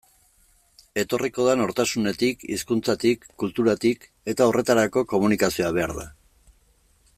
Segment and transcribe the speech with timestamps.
[1.01, 6.11] Etorriko da nortasunetik, hizkuntzatik, kulturatik, eta horretarako komunikazioa behar da.